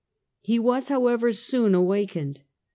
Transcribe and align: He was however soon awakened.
He 0.39 0.57
was 0.57 0.87
however 0.89 1.31
soon 1.31 1.75
awakened. 1.75 2.41